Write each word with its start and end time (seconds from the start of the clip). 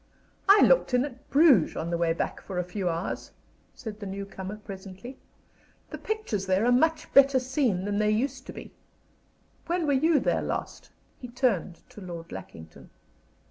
"I 0.49 0.61
looked 0.61 0.95
in 0.95 1.05
at 1.05 1.29
Bruges 1.29 1.75
on 1.75 1.91
the 1.91 1.97
way 1.99 2.11
back 2.11 2.41
for 2.41 2.57
a 2.57 2.63
few 2.63 2.89
hours," 2.89 3.29
said 3.75 3.99
the 3.99 4.07
new 4.07 4.25
comer, 4.25 4.57
presently. 4.65 5.19
"The 5.91 5.99
pictures 5.99 6.47
there 6.47 6.65
are 6.65 6.71
much 6.71 7.13
better 7.13 7.37
seen 7.37 7.85
than 7.85 7.99
they 7.99 8.09
used 8.09 8.47
to 8.47 8.51
be. 8.53 8.73
When 9.67 9.85
were 9.85 9.93
you 9.93 10.19
there 10.19 10.41
last?" 10.41 10.89
He 11.19 11.27
turned 11.27 11.87
to 11.89 12.01
Lord 12.01 12.31
Lackington. 12.31 12.89